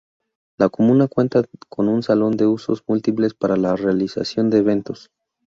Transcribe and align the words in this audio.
La 0.57 0.69
comuna 0.69 1.07
cuenta 1.07 1.43
con 1.69 1.87
un 1.87 2.01
Salón 2.01 2.35
de 2.35 2.47
Usos 2.47 2.83
Múltiples 2.87 3.35
para 3.35 3.55
la 3.55 3.75
realización 3.75 4.49
de 4.49 4.57
eventos. 4.57 5.11